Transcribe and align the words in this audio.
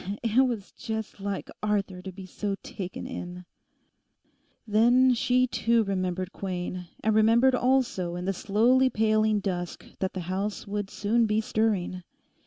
'It 0.23 0.43
was 0.47 0.71
just 0.71 1.19
like 1.19 1.47
Arthur 1.61 2.01
to 2.01 2.11
be 2.11 2.25
so 2.25 2.55
taken 2.63 3.05
in!' 3.05 3.45
Then 4.65 5.13
she 5.13 5.45
too 5.45 5.83
remembered 5.83 6.33
Quain, 6.33 6.87
and 7.03 7.13
remembered 7.13 7.53
also 7.53 8.15
in 8.15 8.25
the 8.25 8.33
slowly 8.33 8.89
paling 8.89 9.41
dusk 9.41 9.85
that 9.99 10.13
the 10.13 10.21
house 10.21 10.65
would 10.65 10.89
soon 10.89 11.27
be 11.27 11.39
stirring. 11.39 12.01